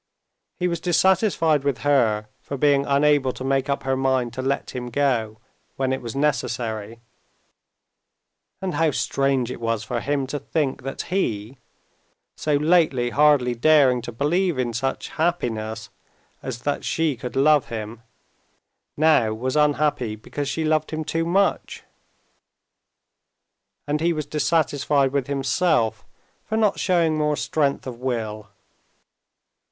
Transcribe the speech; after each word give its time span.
He 0.57 0.67
was 0.67 0.79
dissatisfied 0.81 1.63
with 1.63 1.81
her 1.81 2.27
for 2.39 2.57
being 2.57 2.87
unable 2.87 3.31
to 3.33 3.43
make 3.43 3.69
up 3.69 3.83
her 3.83 3.95
mind 3.95 4.33
to 4.33 4.41
let 4.41 4.71
him 4.71 4.89
go 4.89 5.37
when 5.75 5.93
it 5.93 6.01
was 6.01 6.15
necessary 6.15 7.01
(and 8.63 8.73
how 8.73 8.89
strange 8.89 9.51
it 9.51 9.61
was 9.61 9.83
for 9.83 9.99
him 9.99 10.25
to 10.25 10.39
think 10.39 10.81
that 10.81 11.03
he, 11.13 11.59
so 12.35 12.55
lately 12.55 13.11
hardly 13.11 13.53
daring 13.53 14.01
to 14.01 14.11
believe 14.11 14.57
in 14.57 14.73
such 14.73 15.09
happiness 15.09 15.91
as 16.41 16.63
that 16.63 16.83
she 16.83 17.15
could 17.15 17.35
love 17.35 17.67
him—now 17.69 19.35
was 19.35 19.55
unhappy 19.55 20.15
because 20.15 20.49
she 20.49 20.63
loved 20.65 20.89
him 20.89 21.03
too 21.03 21.25
much!), 21.27 21.83
and 23.85 24.01
he 24.01 24.13
was 24.13 24.25
dissatisfied 24.25 25.11
with 25.11 25.27
himself 25.27 26.03
for 26.43 26.57
not 26.57 26.79
showing 26.79 27.15
more 27.15 27.35
strength 27.37 27.85
of 27.85 27.99
will. 27.99 28.47